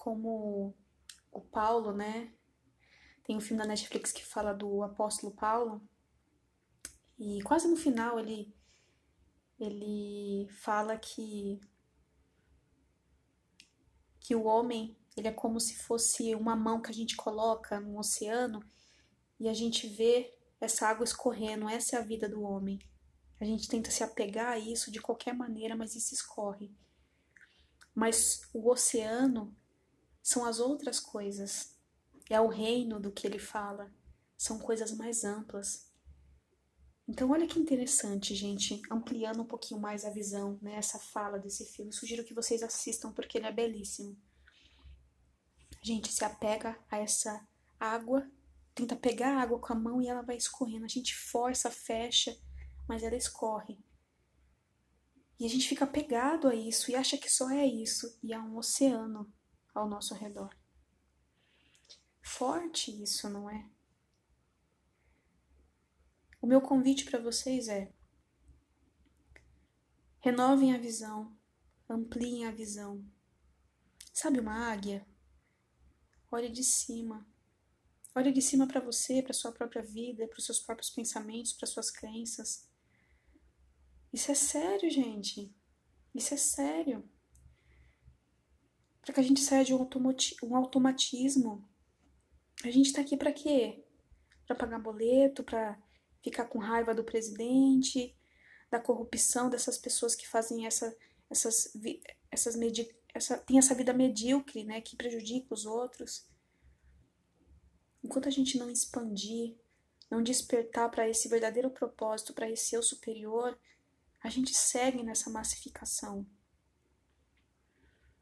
Como 0.04 0.76
o 1.32 1.40
Paulo, 1.40 1.94
né? 1.94 2.34
Tem 3.24 3.38
um 3.38 3.40
filme 3.40 3.64
da 3.64 3.68
Netflix 3.70 4.12
que 4.12 4.26
fala 4.26 4.52
do 4.52 4.84
apóstolo 4.84 5.34
Paulo. 5.34 5.82
E 7.18 7.42
quase 7.44 7.70
no 7.70 7.78
final 7.78 8.20
ele 8.20 8.54
ele 9.58 10.46
fala 10.50 10.98
que 10.98 11.58
que 14.20 14.36
o 14.36 14.44
homem 14.44 14.98
ele 15.16 15.30
é 15.30 15.32
como 15.32 15.58
se 15.58 15.78
fosse 15.78 16.36
uma 16.36 16.54
mão 16.54 16.82
que 16.82 16.90
a 16.90 16.94
gente 16.94 17.16
coloca 17.16 17.80
no 17.80 17.98
oceano 17.98 18.60
e 19.40 19.48
a 19.48 19.54
gente 19.54 19.88
vê 19.88 20.38
essa 20.60 20.86
água 20.86 21.06
escorrendo. 21.06 21.70
Essa 21.70 21.96
é 21.96 22.00
a 22.00 22.04
vida 22.04 22.28
do 22.28 22.42
homem. 22.42 22.78
A 23.40 23.46
gente 23.46 23.70
tenta 23.70 23.90
se 23.90 24.04
apegar 24.04 24.50
a 24.50 24.60
isso 24.60 24.92
de 24.92 25.00
qualquer 25.00 25.34
maneira, 25.34 25.78
mas 25.78 25.96
isso 25.96 26.14
escorre. 26.14 26.76
Mas 27.96 28.42
o 28.54 28.70
oceano 28.70 29.56
são 30.24 30.46
as 30.46 30.60
outras 30.60 31.02
coisas. 31.02 31.76
É 32.30 32.40
o 32.40 32.48
reino 32.48 33.00
do 33.00 33.12
que 33.12 33.28
ele 33.28 33.38
fala. 33.38 33.94
São 34.38 34.58
coisas 34.58 34.94
mais 34.94 35.26
amplas. 35.26 35.92
Então, 37.06 37.32
olha 37.32 37.46
que 37.46 37.60
interessante, 37.60 38.34
gente, 38.34 38.82
ampliando 38.90 39.42
um 39.42 39.46
pouquinho 39.46 39.82
mais 39.82 40.06
a 40.06 40.10
visão, 40.10 40.58
né, 40.62 40.76
essa 40.76 40.98
fala 40.98 41.38
desse 41.38 41.66
filme. 41.66 41.92
Sugiro 41.92 42.24
que 42.24 42.34
vocês 42.34 42.64
assistam 42.64 43.12
porque 43.12 43.38
ele 43.38 43.46
é 43.46 43.52
belíssimo. 43.52 44.18
A 45.82 45.86
gente 45.86 46.14
se 46.14 46.24
apega 46.24 46.80
a 46.90 46.98
essa 46.98 47.46
água, 47.78 48.26
tenta 48.74 48.96
pegar 48.96 49.36
a 49.36 49.42
água 49.42 49.60
com 49.60 49.74
a 49.74 49.76
mão 49.76 50.02
e 50.02 50.08
ela 50.08 50.22
vai 50.22 50.38
escorrendo. 50.38 50.86
A 50.86 50.88
gente 50.88 51.14
força, 51.14 51.70
fecha, 51.70 52.38
mas 52.88 53.04
ela 53.04 53.18
escorre. 53.18 53.78
E 55.38 55.46
a 55.46 55.50
gente 55.50 55.68
fica 55.68 55.84
apegado 55.84 56.48
a 56.48 56.56
isso 56.56 56.90
e 56.90 56.96
acha 56.96 57.18
que 57.18 57.30
só 57.30 57.52
é 57.52 57.66
isso, 57.66 58.18
e 58.24 58.34
há 58.34 58.40
um 58.40 58.56
oceano 58.56 59.30
ao 59.74 59.88
nosso 59.88 60.14
redor. 60.14 60.56
Forte 62.22 62.92
isso, 63.04 63.30
não 63.30 63.50
é? 63.50 63.70
O 66.42 66.48
meu 66.48 66.62
convite 66.62 67.06
para 67.06 67.20
vocês 67.20 67.68
é: 67.68 67.94
renovem 70.20 70.74
a 70.74 70.78
visão, 70.78 71.36
ampliem 71.90 72.46
a 72.46 72.52
visão. 72.52 73.04
Sabe 74.12 74.40
uma 74.40 74.72
águia? 74.72 75.06
Olhe 76.32 76.50
de 76.50 76.64
cima. 76.64 77.26
Olhe 78.16 78.32
de 78.32 78.42
cima 78.42 78.68
para 78.68 78.80
você, 78.80 79.24
para 79.24 79.34
sua 79.34 79.52
própria 79.52 79.82
vida, 79.82 80.28
para 80.28 80.38
os 80.38 80.46
seus 80.46 80.60
próprios 80.60 80.90
pensamentos, 80.90 81.54
para 81.54 81.66
suas 81.66 81.90
crenças. 81.90 82.70
Isso 84.12 84.32
é 84.32 84.36
sério, 84.36 84.90
gente. 84.90 85.56
Isso 86.14 86.34
é 86.34 86.38
sério. 86.38 87.10
Para 89.04 89.14
que 89.14 89.20
a 89.20 89.24
gente 89.24 89.42
saia 89.42 89.66
de 89.66 89.74
um, 89.74 89.88
um 90.44 90.56
automatismo. 90.56 91.68
A 92.64 92.72
gente 92.72 92.88
está 92.88 93.02
aqui 93.02 93.18
para 93.18 93.34
quê? 93.34 93.84
Para 94.48 94.56
pagar 94.56 94.80
boleto, 94.80 95.44
para 95.44 95.78
ficar 96.22 96.46
com 96.46 96.58
raiva 96.58 96.96
do 96.96 97.04
presidente, 97.04 98.16
da 98.72 98.80
corrupção 98.80 99.50
dessas 99.50 99.78
pessoas 99.78 100.16
que 100.16 100.28
fazem 100.28 100.66
essa, 100.66 100.96
essas, 101.30 101.74
essas 102.32 102.56
essa, 103.14 103.38
tem 103.38 103.58
essa 103.58 103.76
vida 103.76 103.94
medíocre, 103.94 104.64
né, 104.64 104.82
que 104.82 104.96
prejudica 104.96 105.54
os 105.54 105.66
outros. 105.66 106.26
Enquanto 108.04 108.28
a 108.28 108.32
gente 108.32 108.58
não 108.58 108.70
expandir, 108.70 109.56
não 110.10 110.24
despertar 110.24 110.90
para 110.90 111.08
esse 111.08 111.28
verdadeiro 111.28 111.70
propósito, 111.70 112.34
para 112.34 112.50
esse 112.50 112.76
eu 112.76 112.82
superior, 112.82 113.58
a 114.22 114.30
gente 114.30 114.54
segue 114.54 115.04
nessa 115.04 115.30
massificação. 115.30 116.26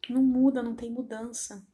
Não 0.09 0.23
muda, 0.23 0.63
não 0.63 0.75
tem 0.75 0.91
mudança. 0.91 1.65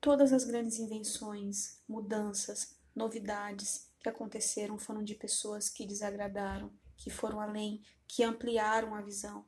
Todas 0.00 0.32
as 0.32 0.44
grandes 0.44 0.78
invenções, 0.78 1.80
mudanças, 1.88 2.78
novidades 2.94 3.90
que 4.00 4.08
aconteceram 4.08 4.78
foram 4.78 5.02
de 5.02 5.14
pessoas 5.14 5.70
que 5.70 5.86
desagradaram, 5.86 6.70
que 6.96 7.10
foram 7.10 7.40
além, 7.40 7.82
que 8.06 8.22
ampliaram 8.22 8.94
a 8.94 9.00
visão. 9.00 9.46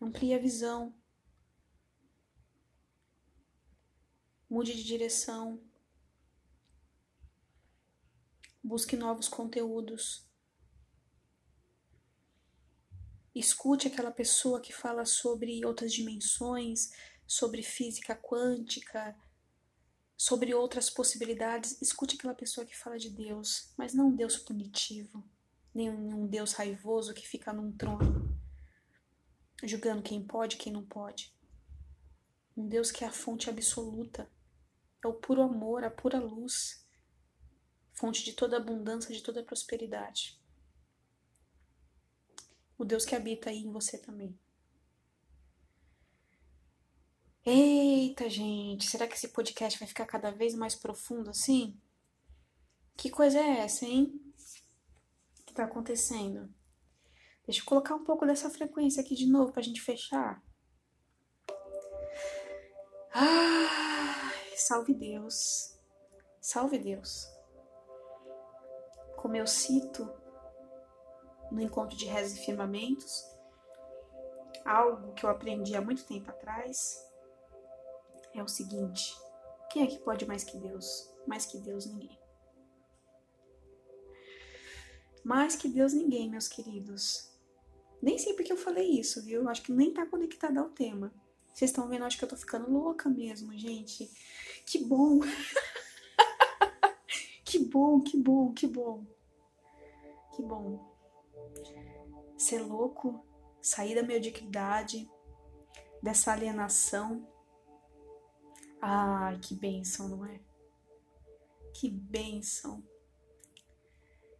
Amplie 0.00 0.34
a 0.34 0.38
visão. 0.38 0.94
Mude 4.48 4.74
de 4.74 4.82
direção. 4.82 5.62
Busque 8.64 8.96
novos 8.96 9.28
conteúdos. 9.28 10.29
Escute 13.34 13.86
aquela 13.86 14.10
pessoa 14.10 14.60
que 14.60 14.72
fala 14.72 15.04
sobre 15.04 15.64
outras 15.64 15.92
dimensões, 15.92 16.90
sobre 17.26 17.62
física 17.62 18.14
quântica, 18.16 19.16
sobre 20.16 20.52
outras 20.52 20.90
possibilidades. 20.90 21.80
Escute 21.80 22.16
aquela 22.16 22.34
pessoa 22.34 22.66
que 22.66 22.76
fala 22.76 22.98
de 22.98 23.08
Deus, 23.08 23.72
mas 23.76 23.94
não 23.94 24.08
um 24.08 24.16
Deus 24.16 24.36
punitivo, 24.36 25.24
nem 25.72 25.88
um 25.88 26.26
Deus 26.26 26.54
raivoso 26.54 27.14
que 27.14 27.26
fica 27.26 27.52
num 27.52 27.70
trono, 27.70 28.36
julgando 29.62 30.02
quem 30.02 30.26
pode 30.26 30.56
e 30.56 30.58
quem 30.58 30.72
não 30.72 30.84
pode. 30.84 31.32
Um 32.56 32.66
Deus 32.66 32.90
que 32.90 33.04
é 33.04 33.06
a 33.06 33.12
fonte 33.12 33.48
absoluta, 33.48 34.28
é 35.04 35.06
o 35.06 35.14
puro 35.14 35.42
amor, 35.42 35.84
a 35.84 35.90
pura 35.90 36.18
luz, 36.18 36.84
fonte 37.92 38.24
de 38.24 38.32
toda 38.32 38.56
abundância, 38.56 39.14
de 39.14 39.22
toda 39.22 39.44
prosperidade 39.44 40.39
o 42.82 42.84
Deus 42.84 43.04
que 43.04 43.14
habita 43.14 43.50
aí 43.50 43.58
em 43.58 43.70
você 43.70 43.98
também. 43.98 44.38
Eita, 47.44 48.28
gente, 48.28 48.86
será 48.86 49.06
que 49.06 49.14
esse 49.14 49.28
podcast 49.28 49.78
vai 49.78 49.86
ficar 49.86 50.06
cada 50.06 50.30
vez 50.30 50.54
mais 50.54 50.74
profundo 50.74 51.30
assim? 51.30 51.78
Que 52.96 53.10
coisa 53.10 53.38
é 53.38 53.60
essa, 53.60 53.84
hein? 53.84 54.18
O 55.40 55.44
que 55.44 55.54
tá 55.54 55.64
acontecendo? 55.64 56.52
Deixa 57.46 57.60
eu 57.60 57.66
colocar 57.66 57.94
um 57.94 58.04
pouco 58.04 58.24
dessa 58.26 58.48
frequência 58.48 59.02
aqui 59.02 59.14
de 59.14 59.26
novo 59.26 59.52
pra 59.52 59.62
gente 59.62 59.80
fechar. 59.80 60.42
Salve 64.56 64.94
Deus. 64.94 65.78
Salve 66.40 66.78
Deus. 66.78 67.26
Como 69.16 69.36
eu 69.36 69.46
cito 69.46 70.19
no 71.50 71.60
encontro 71.60 71.96
de 71.96 72.06
rezas 72.06 72.38
e 72.38 72.44
firmamentos, 72.44 73.24
algo 74.64 75.12
que 75.14 75.24
eu 75.24 75.30
aprendi 75.30 75.74
há 75.74 75.80
muito 75.80 76.04
tempo 76.04 76.30
atrás 76.30 77.04
é 78.34 78.42
o 78.42 78.48
seguinte: 78.48 79.16
quem 79.70 79.82
é 79.82 79.86
que 79.86 79.98
pode 79.98 80.26
mais 80.26 80.44
que 80.44 80.58
Deus? 80.58 81.10
Mais 81.26 81.46
que 81.46 81.58
Deus, 81.58 81.86
ninguém. 81.86 82.18
Mais 85.24 85.54
que 85.54 85.68
Deus, 85.68 85.92
ninguém, 85.92 86.30
meus 86.30 86.48
queridos. 86.48 87.30
Nem 88.00 88.18
sei 88.18 88.32
porque 88.32 88.52
eu 88.52 88.56
falei 88.56 88.98
isso, 88.98 89.22
viu? 89.22 89.48
Acho 89.48 89.62
que 89.62 89.72
nem 89.72 89.92
tá 89.92 90.06
conectado 90.06 90.58
ao 90.58 90.70
tema. 90.70 91.12
Vocês 91.52 91.70
estão 91.70 91.88
vendo? 91.88 92.04
Acho 92.04 92.16
que 92.16 92.24
eu 92.24 92.28
tô 92.28 92.36
ficando 92.36 92.70
louca 92.70 93.10
mesmo, 93.10 93.52
gente. 93.58 94.10
Que 94.64 94.82
bom! 94.82 95.20
que 97.44 97.58
bom, 97.58 98.00
que 98.00 98.16
bom, 98.16 98.54
que 98.54 98.66
bom. 98.66 99.04
Que 100.34 100.42
bom 100.42 100.89
ser 102.36 102.62
louco, 102.62 103.24
sair 103.60 103.94
da 103.94 104.02
mediocridade, 104.02 105.10
dessa 106.02 106.32
alienação. 106.32 107.28
Ai, 108.80 109.38
que 109.38 109.54
bênção, 109.54 110.08
não 110.08 110.24
é? 110.24 110.40
Que 111.74 111.88
bênção. 111.88 112.82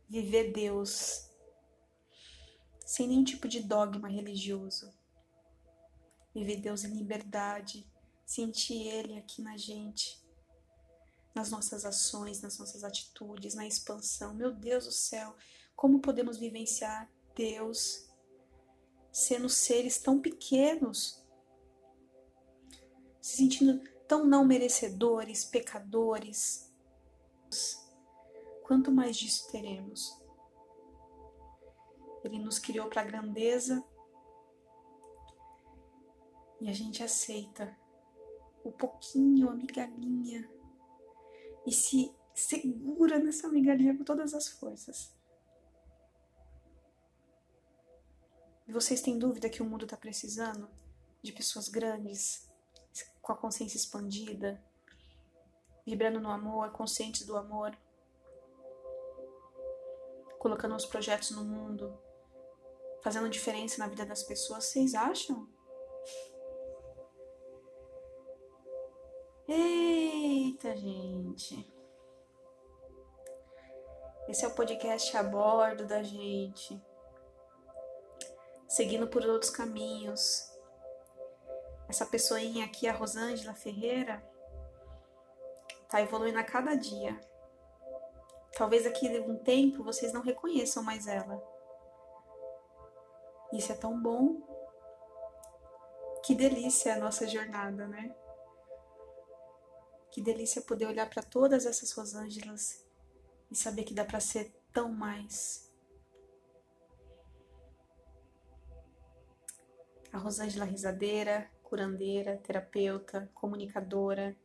Viver 0.09 0.53
Deus 0.53 1.31
sem 2.91 3.07
nenhum 3.07 3.23
tipo 3.23 3.47
de 3.47 3.61
dogma 3.61 4.09
religioso. 4.09 4.93
Viver 6.35 6.57
Deus 6.57 6.83
em 6.83 6.93
liberdade, 6.93 7.89
sentir 8.27 8.89
Ele 8.89 9.17
aqui 9.17 9.41
na 9.43 9.57
gente, 9.57 10.21
nas 11.33 11.51
nossas 11.51 11.85
ações, 11.85 12.41
nas 12.41 12.59
nossas 12.59 12.83
atitudes, 12.83 13.55
na 13.55 13.65
expansão. 13.65 14.35
Meu 14.35 14.53
Deus 14.53 14.87
do 14.87 14.93
céu, 14.93 15.37
como 15.81 15.99
podemos 15.99 16.37
vivenciar 16.37 17.11
Deus 17.35 18.07
sendo 19.11 19.49
seres 19.49 19.99
tão 19.99 20.21
pequenos, 20.21 21.27
se 23.19 23.39
sentindo 23.39 23.83
tão 24.07 24.27
não 24.27 24.45
merecedores, 24.45 25.43
pecadores? 25.43 26.71
Quanto 28.63 28.93
mais 28.93 29.17
disso 29.17 29.51
teremos? 29.51 30.23
Ele 32.25 32.39
nos 32.39 32.59
criou 32.59 32.87
para 32.91 33.01
a 33.01 33.07
grandeza 33.07 33.83
e 36.61 36.69
a 36.69 36.75
gente 36.75 37.03
aceita 37.03 37.75
o 38.63 38.71
pouquinho, 38.71 39.49
a 39.49 39.55
migalhinha 39.55 40.47
e 41.67 41.73
se 41.73 42.15
segura 42.35 43.19
nessa 43.19 43.49
migalhinha 43.49 43.97
com 43.97 44.05
todas 44.05 44.35
as 44.35 44.47
forças. 44.47 45.19
E 48.71 48.73
vocês 48.73 49.01
têm 49.01 49.19
dúvida 49.19 49.51
que 49.51 49.61
o 49.61 49.65
mundo 49.65 49.85
está 49.85 49.97
precisando 49.97 50.71
de 51.21 51.33
pessoas 51.33 51.69
grandes, 51.69 52.49
com 53.21 53.33
a 53.33 53.37
consciência 53.37 53.77
expandida, 53.77 54.63
vibrando 55.85 56.21
no 56.21 56.31
amor, 56.31 56.71
conscientes 56.71 57.27
do 57.27 57.37
amor, 57.37 57.77
colocando 60.39 60.77
os 60.77 60.87
projetos 60.87 61.33
no 61.33 61.43
mundo, 61.45 62.01
fazendo 63.03 63.29
diferença 63.29 63.77
na 63.77 63.89
vida 63.89 64.07
das 64.07 64.23
pessoas. 64.23 64.67
Vocês 64.67 64.95
acham? 64.95 65.49
Eita, 69.49 70.77
gente. 70.77 71.75
Esse 74.29 74.45
é 74.45 74.47
o 74.47 74.55
podcast 74.55 75.17
a 75.17 75.25
bordo 75.25 75.85
da 75.89 76.05
gente 76.05 76.81
seguindo 78.81 79.07
por 79.07 79.23
outros 79.27 79.51
caminhos. 79.51 80.51
Essa 81.87 82.07
pessoinha 82.07 82.65
aqui, 82.65 82.89
a 82.89 82.95
Rosângela 82.95 83.53
Ferreira, 83.53 84.27
tá 85.87 86.01
evoluindo 86.01 86.39
a 86.39 86.43
cada 86.43 86.75
dia. 86.75 87.21
Talvez 88.57 88.87
aqui 88.87 89.07
de 89.07 89.21
um 89.21 89.37
tempo 89.37 89.85
vocês 89.85 90.15
não 90.15 90.23
reconheçam 90.23 90.83
mais 90.83 91.07
ela. 91.07 91.47
Isso 93.53 93.71
é 93.71 93.75
tão 93.75 94.01
bom. 94.01 94.41
Que 96.25 96.35
delícia 96.35 96.95
a 96.95 96.99
nossa 96.99 97.29
jornada, 97.29 97.87
né? 97.87 98.17
Que 100.11 100.23
delícia 100.23 100.63
poder 100.63 100.87
olhar 100.87 101.11
para 101.11 101.23
todas 101.23 101.67
essas 101.67 101.93
Rosângelas 101.93 102.83
e 103.51 103.55
saber 103.55 103.85
que 103.85 103.93
dá 103.93 104.07
para 104.07 104.21
ser 104.21 104.51
tão 104.73 104.91
mais. 104.91 105.70
A 110.13 110.19
Rosângela 110.19 110.65
Risadeira, 110.65 111.49
curandeira, 111.63 112.37
terapeuta, 112.39 113.31
comunicadora, 113.35 114.37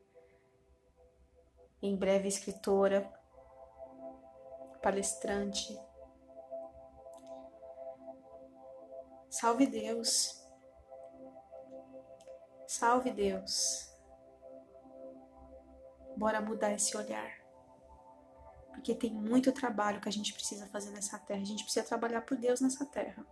em 1.82 1.96
breve 1.96 2.28
escritora, 2.28 3.12
palestrante. 4.82 5.78
Salve 9.30 9.66
Deus! 9.66 10.44
Salve 12.68 13.12
Deus! 13.12 13.92
Bora 16.16 16.40
mudar 16.40 16.74
esse 16.74 16.96
olhar. 16.96 17.44
Porque 18.70 18.94
tem 18.94 19.12
muito 19.12 19.52
trabalho 19.52 20.00
que 20.00 20.08
a 20.08 20.12
gente 20.12 20.34
precisa 20.34 20.68
fazer 20.68 20.92
nessa 20.92 21.18
terra. 21.18 21.42
A 21.42 21.46
gente 21.46 21.64
precisa 21.64 21.86
trabalhar 21.86 22.22
por 22.22 22.38
Deus 22.38 22.62
nessa 22.62 22.86
terra 22.86 23.26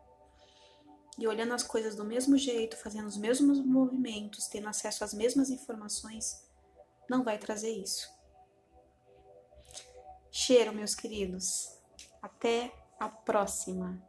e 1.17 1.28
olhando 1.28 1.54
as 1.54 1.63
coisas 1.63 1.95
do 1.95 2.04
mesmo 2.04 2.38
jeito, 2.38 2.78
fazendo 2.78 3.08
os 3.08 3.17
mesmos 3.17 3.63
movimentos, 3.63 4.47
tendo 4.47 4.67
acesso 4.67 5.04
às 5.04 5.13
mesmas 5.13 5.49
informações, 5.49 6.43
não 7.10 7.23
vai 7.23 7.38
trazer 7.38 7.71
isso. 7.71 8.08
Cheiro, 10.32 10.73
meus 10.73 10.95
queridos. 10.95 11.78
Até 12.21 12.73
a 12.99 13.08
próxima. 13.08 14.02